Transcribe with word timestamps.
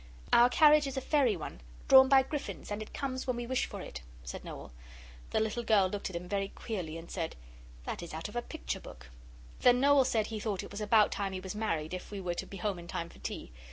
'Our 0.33 0.49
carriage 0.49 0.87
is 0.87 0.97
a 0.97 0.99
fairy 0.99 1.37
one, 1.37 1.61
drawn 1.87 2.09
by 2.09 2.23
griffins, 2.23 2.71
and 2.71 2.81
it 2.81 2.91
comes 2.91 3.27
when 3.27 3.35
we 3.35 3.45
wish 3.45 3.67
for 3.67 3.81
it,' 3.81 4.01
said 4.23 4.43
Noel. 4.43 4.71
The 5.29 5.39
little 5.39 5.61
girl 5.61 5.87
looked 5.89 6.09
at 6.09 6.15
him 6.15 6.27
very 6.27 6.47
queerly, 6.47 6.97
and 6.97 7.11
said, 7.11 7.35
'That 7.85 8.01
is 8.01 8.11
out 8.11 8.27
of 8.27 8.35
a 8.35 8.41
picture 8.41 8.79
book.' 8.79 9.11
Then 9.59 9.79
Noel 9.79 10.03
said 10.05 10.25
he 10.25 10.39
thought 10.39 10.63
it 10.63 10.71
was 10.71 10.81
about 10.81 11.11
time 11.11 11.33
he 11.33 11.39
was 11.39 11.53
married 11.53 11.93
if 11.93 12.09
we 12.09 12.19
were 12.19 12.33
to 12.33 12.47
be 12.47 12.57
home 12.57 12.79
in 12.79 12.87
time 12.87 13.09
for 13.09 13.19
tea. 13.19 13.51